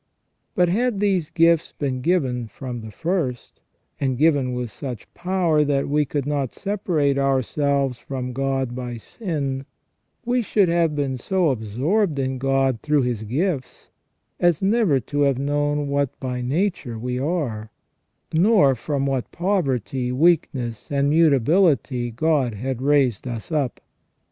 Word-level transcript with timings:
But 0.55 0.67
had 0.67 0.99
these 0.99 1.29
gifts 1.29 1.73
been 1.77 2.01
given 2.01 2.47
from 2.47 2.81
the 2.81 2.89
first, 2.89 3.59
and 3.99 4.17
given 4.17 4.53
with 4.53 4.71
such 4.71 5.13
power 5.13 5.63
that 5.63 5.87
we 5.87 6.05
could 6.05 6.25
not 6.25 6.51
separate 6.53 7.19
ourselves 7.19 7.99
from 7.99 8.33
God 8.33 8.73
by 8.73 8.97
sin, 8.97 9.63
we 10.25 10.41
should 10.41 10.69
have 10.69 10.95
been 10.95 11.17
so 11.19 11.49
absorbed 11.51 12.17
in 12.17 12.39
God 12.39 12.81
through 12.81 13.03
His 13.03 13.21
gifts, 13.21 13.89
as 14.39 14.59
never 14.59 14.99
to 15.01 15.21
have 15.21 15.37
known 15.37 15.87
what 15.87 16.19
by 16.19 16.41
nature 16.41 16.97
we 16.97 17.19
are, 17.19 17.69
nor 18.33 18.73
from 18.73 19.05
what 19.05 19.31
poverty 19.31 20.11
weakness, 20.11 20.89
and 20.89 21.11
mutability 21.11 22.09
God 22.09 22.55
had 22.55 22.81
raised 22.81 23.27
us 23.27 23.51
up. 23.51 23.79